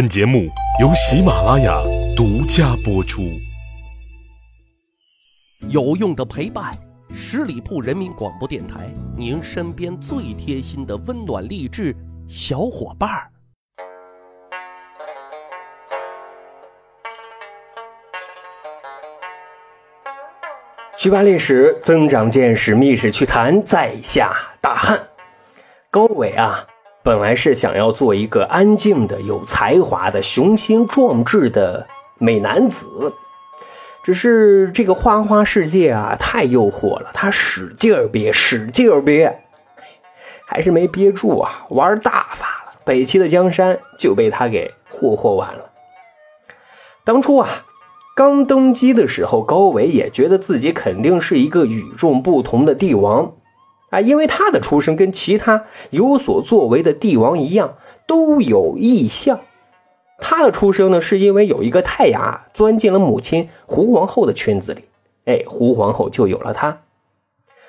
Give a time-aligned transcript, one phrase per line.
[0.00, 0.48] 本节目
[0.80, 1.78] 由喜马拉雅
[2.16, 3.20] 独家播出。
[5.68, 6.74] 有用的陪伴，
[7.14, 11.94] 十里铺人民广播电台，您身边最贴心的温暖励志
[12.26, 13.30] 小伙伴儿。
[20.96, 24.98] 去扒历史，增长见识，密室趣谈，在下大汉
[25.90, 26.66] 高伟啊。
[27.02, 31.86] 本来是想要做一个安静的、有才华的、雄心壮志的
[32.18, 32.86] 美男子，
[34.04, 39.40] 只是这个花花世界啊太诱惑了，他使劲儿憋，使劲儿憋，
[40.44, 42.72] 还是没憋住啊，玩大发了。
[42.84, 45.70] 北齐的江山就被他给霍霍完了。
[47.02, 47.48] 当初啊，
[48.14, 53.32] 刚登基的时候，高伟也觉得自己肯定是一个与众不同的帝王。
[53.90, 57.76] 啊，因为他的出生跟其他有所作为的帝王一样，
[58.06, 59.40] 都有异象。
[60.18, 64.84] 他的出生呢，是因为有一个太阳啊钻进了母亲胡皇后的圈子里，
[65.24, 66.82] 哎，胡皇后就有了他。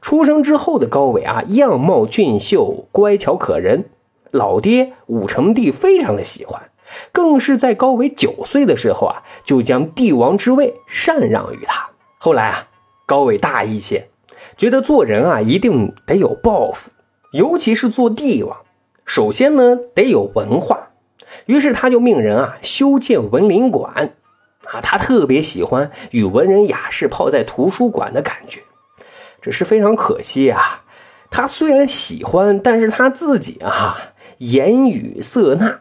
[0.00, 3.86] 出生之后的高伟啊，样貌俊秀，乖巧可人，
[4.30, 6.70] 老爹武成帝非常的喜欢，
[7.10, 11.88] 更是在高伟九岁的时候啊，就将帝王之位禅让于他。
[12.18, 12.66] 后来啊，
[13.06, 14.08] 高伟大一些。
[14.56, 16.90] 觉得做人啊，一定得有抱负，
[17.32, 18.56] 尤其是做帝王，
[19.04, 20.90] 首先呢得有文化。
[21.46, 24.14] 于是他就命人啊修建文林馆，
[24.64, 28.60] 啊，他特别喜欢与文人雅士泡在图书馆的感觉。
[29.42, 30.84] 只是非常可惜啊，
[31.30, 35.80] 他虽然喜欢，但是他自己啊言语色纳。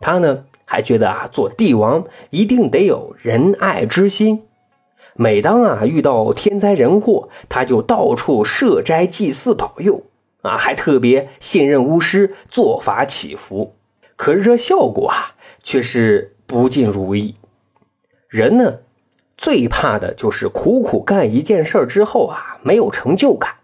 [0.00, 4.42] 他呢还觉得啊，做帝王一定得有仁爱之心。
[5.16, 10.02] 每当啊遇到天灾人祸，他就到处设斋祭祀保佑
[10.42, 13.74] 啊，还特别信任巫师做法祈福。
[14.16, 17.36] 可是这效果啊却是不尽如意。
[18.28, 18.80] 人呢
[19.36, 23.56] 最怕的就是苦苦干一件事之后啊没有成就感，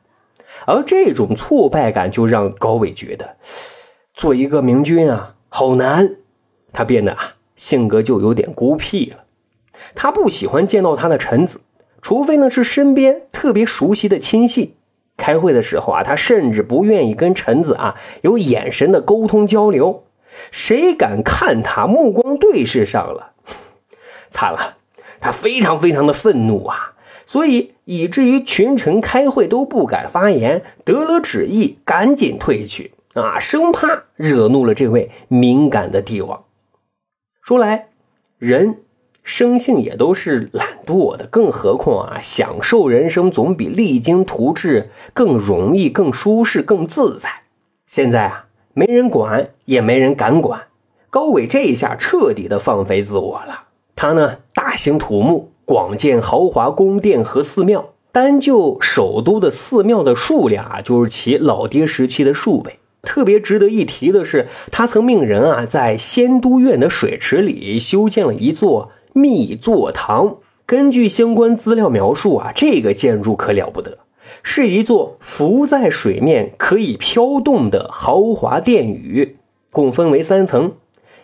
[0.67, 3.37] 而这种挫败感就让高伟觉得
[4.15, 6.17] 做一个明君啊好难。
[6.73, 9.22] 他变得啊性格就有点孤僻了。
[9.95, 11.61] 他不喜欢见到他的臣子，
[12.01, 14.75] 除非呢是身边特别熟悉的亲信。
[15.17, 20.05] 开会的时候啊，他甚至不愿意跟臣子啊有眼神的沟通交流。
[20.51, 23.33] 谁敢看他目光对视上了，
[24.31, 24.79] 惨了，
[25.21, 26.95] 他非常非常的愤怒啊！
[27.27, 36.45] 所以以至于群臣开会都不敢发言，得了旨意赶紧退去啊，生怕惹怒了这位敏感的帝王。
[37.43, 37.89] 说来，
[38.39, 38.79] 人。
[39.23, 47.43] 生性也都是懒惰的，更何况啊，享受人生总比励精图治更容易、更舒适、更自在。
[47.87, 50.63] 现在啊，没人管，也没人敢管。
[51.09, 53.65] 高伟这一下彻底的放飞自我了。
[53.95, 57.91] 他呢，大兴土木，广建豪华宫殿和寺庙。
[58.11, 62.79] 单就首都的寺庙的数量啊，就是其老爹时期的数倍。
[63.03, 68.91] 特别值得一提的是，他曾命人啊，在仙都院的水池里修建了一座。
[69.13, 73.99] 密座堂，根据相关资料描述啊，这个建筑可了不得，
[74.43, 79.37] 是一座浮在水面、可以飘动的豪华殿宇，
[79.71, 80.73] 共分为三层。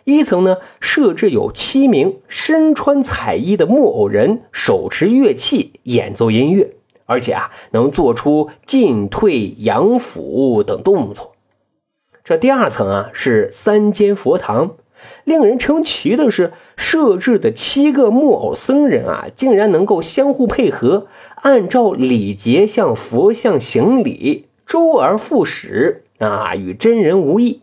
[0.04, 6.71] 一层呢，设置有七名身穿彩衣的木偶人，手持乐器演奏音乐，
[7.04, 11.32] 而且啊，能做出进退、扬俯等动作。
[12.25, 14.77] 这第二层啊，是三间佛堂。
[15.25, 27.62] 令人称奇的是，设置的七个木偶僧人啊，竟然能够相互配合，按照礼节向佛像行礼，周而复始啊，与真人无异。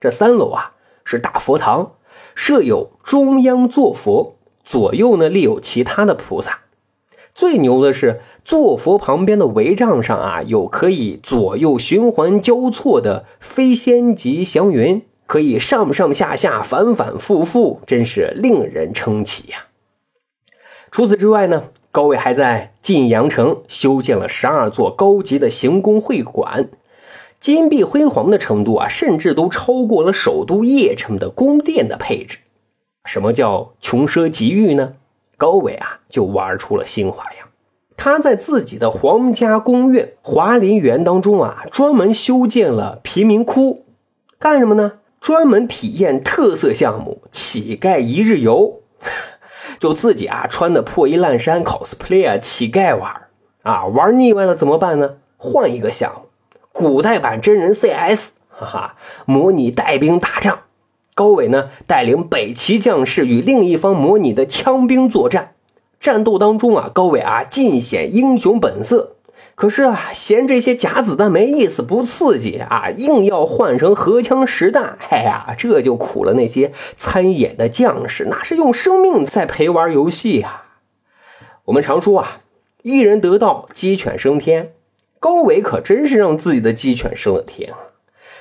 [0.00, 0.72] 这三楼啊
[1.04, 1.92] 是大佛堂，
[2.34, 6.60] 设有中央坐佛，左右呢立有其他的菩萨。
[7.34, 15.02] 最牛的是，坐佛旁边的帷帐上啊，有可以左右循环交错的飞仙级祥云。
[15.32, 19.64] 可以上上下下反反复复，真是令人称奇呀。
[20.90, 26.68] 除此之外呢，高伟还在晋阳城修建了十二座高级的行宫会馆，
[27.40, 32.36] 金碧辉煌的程度啊，甚至都超过了首都邺城的宫殿的配置。
[33.06, 34.92] 什么叫穷奢极欲呢？
[35.38, 37.48] 高伟啊，就玩出了新花样。
[37.96, 43.86] 他在自己的皇家宫苑华林园当中啊，专门修建了贫民窟，
[44.38, 44.92] 干什么呢？
[45.22, 48.80] 专门体验特色项目乞丐一日游，
[49.78, 53.28] 就自己啊穿的破衣烂衫 cosplay 啊乞丐玩
[53.62, 55.18] 啊玩腻歪了怎么办呢？
[55.36, 56.22] 换一个项目，
[56.72, 60.62] 古代版真人 CS，哈哈，模拟带兵打仗，
[61.14, 65.54] 高伟呢带领北齐将士与另一方模拟的枪兵作战，
[66.00, 69.14] 战斗当中啊，高伟啊尽显英雄本色。
[69.54, 74.96] 可是啊，嫌这些假子弹没意思，不刺激啊，硬要换成荷枪实弹。
[75.10, 80.62] 哎呀，这就苦了那些参演的将士，那是用生命在陪玩游戏呀。
[81.66, 82.40] 我们常说啊，
[82.82, 84.72] 一人得道，鸡犬升天。
[85.20, 87.78] 高伟可真是让自己的鸡犬升了天啊！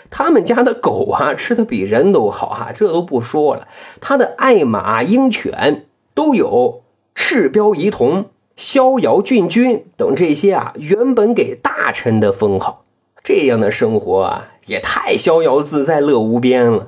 [0.09, 3.67] 他们家的狗啊，吃的比人都好啊，这都不说了。
[3.99, 5.85] 他的爱马、鹰犬
[6.15, 6.81] 都有
[7.13, 8.31] 赤标仪同。
[8.61, 12.85] 逍遥郡君等这些啊，原本给大臣的封号，
[13.23, 16.87] 这样的生活啊，也太逍遥自在、乐无边了。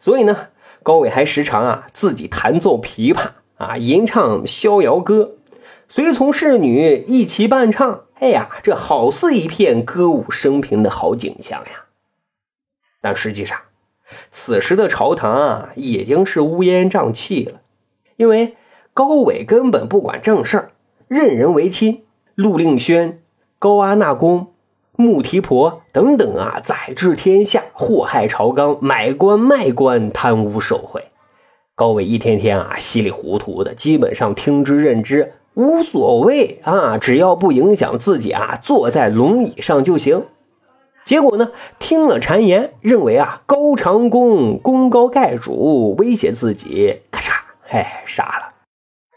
[0.00, 0.48] 所以呢，
[0.82, 5.36] 高伟还时常啊自己弹奏琵琶啊，吟唱逍遥歌，
[5.88, 8.00] 随从侍女一齐伴唱。
[8.18, 11.84] 哎呀，这好似一片歌舞升平的好景象呀！
[13.00, 13.56] 但实际上，
[14.32, 17.60] 此时的朝堂啊，已经是乌烟瘴气了，
[18.16, 18.56] 因为
[18.92, 20.70] 高伟根本不管正事儿。
[21.08, 22.02] 任人唯亲，
[22.34, 23.20] 陆令轩、
[23.60, 24.48] 高阿那公、
[24.96, 31.04] 穆提婆等等啊，宰治天下，祸害朝纲，买官卖官，贪污受贿。
[31.76, 40.24] 高伟一天天啊，稀里糊涂的，基本上听之任之，无所谓啊，只要不影响自己啊，坐在龙椅上就行。
[41.04, 47.32] 结果呢，听了谗言，认为啊，高长恭功高盖主，威胁自己，咔嚓，
[47.62, 48.45] 嘿，杀了。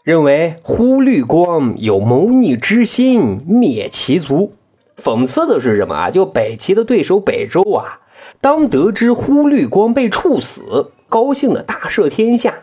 [0.02, 4.54] 认为忽律光有谋逆之心，灭其族。
[4.96, 6.10] 讽刺的是什么啊？
[6.10, 8.00] 就北齐的对手北周啊，
[8.40, 12.54] 当得知忽律光被处死，高兴的大赦天下。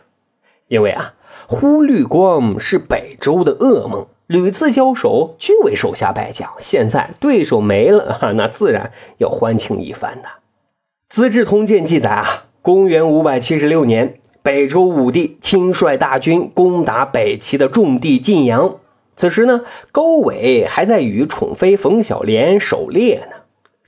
[0.67, 1.13] 因为啊，
[1.47, 6.51] 忽律光是北周的噩梦，屡次交手均为手下败将。
[6.59, 10.27] 现在对手没了， 那自然要欢庆一番的。
[11.07, 14.19] 《资治通鉴》记载啊，公元五百七十六年。
[14.47, 18.77] 北周武帝亲率大军攻打北齐的重地晋阳，
[19.17, 23.35] 此时呢，高伟还在与宠妃冯小莲狩猎呢。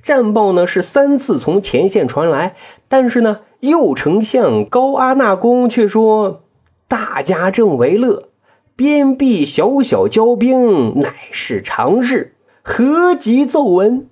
[0.03, 2.57] 战报呢是三次从前线传来，
[2.89, 6.41] 但是呢，右丞相高阿那公却说
[6.89, 8.27] ：“大家正为乐，
[8.75, 14.09] 边壁小小交兵乃是常事，何急奏闻？”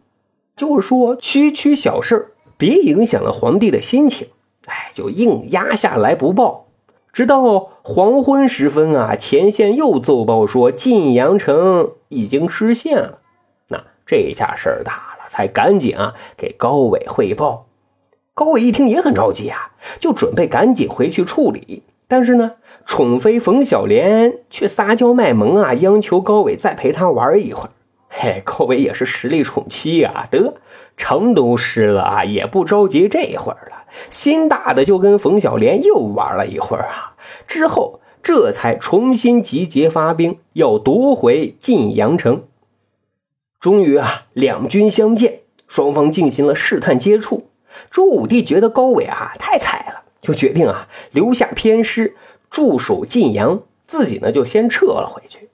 [0.55, 4.29] 就是说，区区小事别影响了皇帝的心情。
[4.97, 6.65] 就硬压下来不报，
[7.13, 13.19] 直到黄昏时分啊，前线又奏报说晋阳城已经失陷了。
[13.67, 17.67] 那这下事儿大了，才赶紧啊给高伟汇报。
[18.33, 21.83] 高伟一听也很着急啊，就准备赶紧回去处理。
[22.07, 22.53] 但是呢，
[22.83, 27.69] 宠妃冯小莲却撒娇卖萌啊，央求高伟再陪她玩一会儿。
[28.09, 30.55] 嘿，高伟也是实力宠妻啊，得
[30.95, 33.76] 城都失了啊，也不着急这会儿了。
[34.09, 37.15] 心大的就跟冯小莲又玩了一会儿啊，
[37.47, 42.43] 之后这才重新集结发兵，要夺回晋阳城。
[43.59, 47.49] 终于啊，两军相见，双方进行了试探接触。
[47.91, 52.15] 周武帝觉得高伟啊太菜了，就决定啊留下偏师
[52.49, 55.49] 驻守晋阳，自己呢就先撤了回去。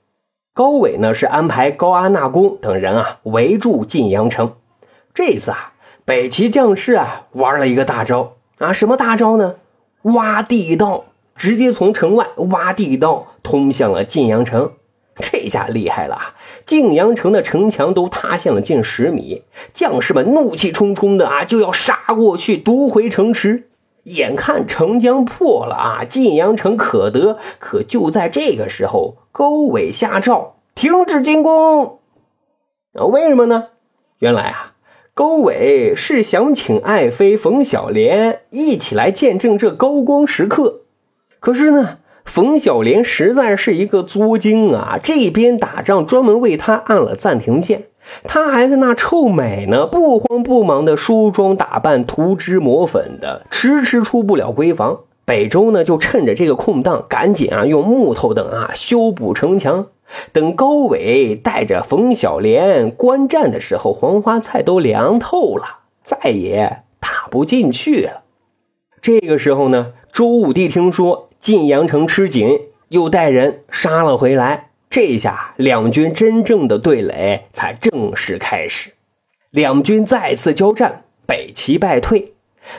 [0.52, 4.54] 高伟呢是安排高阿那公等人啊围住晋阳城。
[5.12, 5.73] 这次啊。
[6.06, 8.74] 北齐将士啊，玩了一个大招啊！
[8.74, 9.54] 什么大招呢？
[10.02, 14.72] 挖地道，直接从城外挖地道通向了晋阳城。
[15.16, 16.34] 这下厉害了！
[16.66, 23.70] 晋阳城的城墙都塌陷了近十米，将士们怒气冲冲的啊，就要杀过去夺回城池。
[24.02, 27.38] 眼看城将破了啊，晋阳城可得。
[27.58, 32.00] 可就在这个时候，高伟下诏停止进攻。
[32.92, 33.68] 啊，为什么呢？
[34.18, 34.73] 原来啊。
[35.16, 40.80] 高伟是想请爱妃冯小莲一起来见证这高光时刻，
[41.38, 44.98] 可是呢，冯小莲实在是一个作精啊！
[45.00, 47.84] 这边打仗专门为他按了暂停键，
[48.24, 55.02] 他还在那臭美呢，不慌不忙的梳妆打扮、涂脂抹粉的，迟迟出不了闺房。
[55.24, 59.86] 北周呢，就趁着这个空档，赶紧啊，用木头等啊修补城墙。
[60.32, 68.22] 等高伟带着冯小莲观战的时候，黄花菜都凉透了，再也打不进去了。
[69.00, 74.70] 这个时候呢，周武帝听说晋阳城吃紧，又带人杀了回来。
[74.90, 78.92] 这下两军真正的对垒才正式开始。
[79.50, 82.33] 两军再次交战，北齐败退。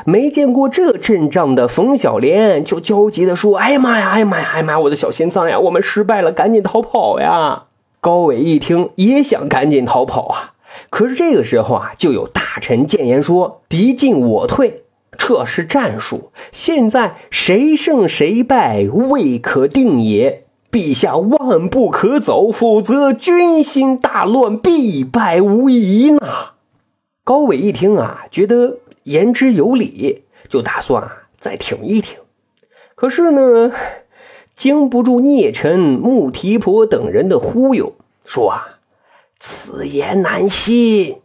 [0.05, 4.79] 没见过这阵仗的冯小莲就焦急地说：“哎呀妈呀，哎呀妈呀，哎呀妈呀！
[4.79, 7.63] 我的小心脏呀，我们失败了，赶紧逃跑呀！”
[8.01, 10.53] 高伟一听也想赶紧逃跑啊，
[10.89, 14.83] 可是这个时候啊，就有大臣谏言说：“敌进我退。”
[15.17, 20.43] 这是战术，现在谁胜谁败未可定也。
[20.69, 26.19] 陛下万不可走，否则军心大乱，必败无疑呢。
[27.23, 32.19] 高伟一听啊，觉得言之有理，就打算啊再挺一挺。
[32.93, 33.71] 可是呢，
[34.55, 37.93] 经不住聂晨、穆提婆等人的忽悠，
[38.25, 38.79] 说啊，
[39.39, 41.21] 此言难信。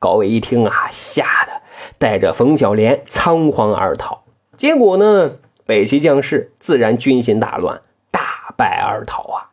[0.00, 1.62] 高伟一听啊，吓得
[1.98, 4.24] 带着冯小莲仓皇而逃。
[4.56, 7.82] 结果呢，北齐将士自然军心大乱。
[8.10, 9.50] 大败而逃啊！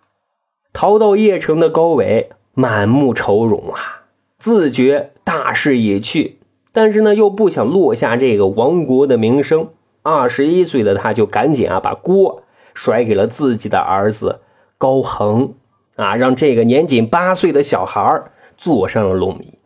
[0.71, 4.03] 逃到邺城的高伟满目愁容啊，
[4.37, 6.39] 自觉大势已去，
[6.73, 9.69] 但是呢又不想落下这个亡国的名声。
[10.01, 14.41] 二十一岁的他就赶紧啊把锅甩给了自己的儿子
[14.77, 15.53] 高恒
[15.95, 18.23] 啊，让这个年仅八岁的小孩
[18.57, 19.59] 坐上了龙椅。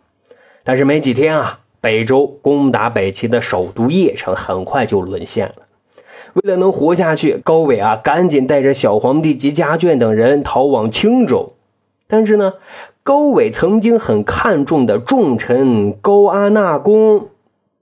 [0.64, 5.56] 但是没几天啊，北周攻打北齐的首都邺城很快就沦陷了。
[6.34, 11.54] 为了能活下去，高伟啊，赶紧带着小皇帝及家眷等人逃往青州。
[12.06, 12.54] 但是呢，
[13.08, 17.30] 高伟曾经很看重的重臣高阿那公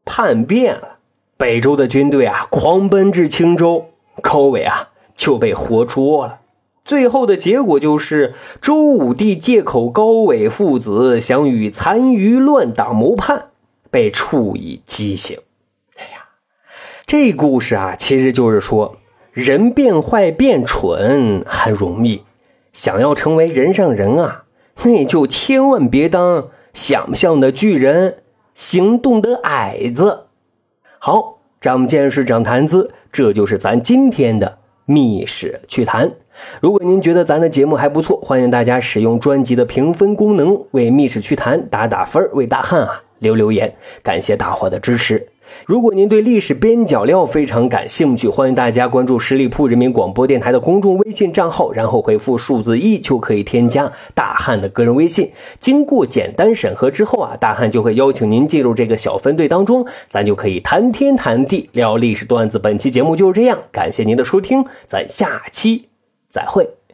[0.06, 1.00] 叛变了，
[1.36, 3.88] 北周的军队啊狂奔至青州，
[4.22, 6.42] 高伟啊就被活捉了。
[6.84, 13.48] 最后的结果就是，周武帝借口高伟父子想与残余乱党谋叛，
[13.90, 15.40] 被处以极刑。
[15.98, 16.28] 哎呀
[17.08, 18.98] 这故事啊，其实就是说，
[19.32, 22.22] 人变坏变蠢很容易，
[22.74, 24.44] 想要成为人上人啊，
[24.86, 28.18] 那就千万别当想象的巨人，
[28.54, 30.26] 行动的矮子。
[31.00, 36.12] 好，长见识，长谈资，这就是咱今天的密室趣谈。
[36.62, 45.28] 如果您觉得咱的节目还不错，欢迎大家使用专辑的评分功能为密室趣谈打打分，为大汉啊留留言，感谢大伙的支持。
[45.66, 55.32] 如果您对历史边角料非常感兴趣，欢迎大家关注十里铺人民广播电台的公众微信账号，然后回复数字一就可以添加大汉的个人微信。
[55.60, 62.60] 经过简单审核之后啊，大汉就会邀请您进入这个小分队当中，咱就可以谈天谈地聊历史段子。
[62.60, 65.90] 本期节目就是这样，感谢您的收听，咱下期
[66.30, 66.85] 再会。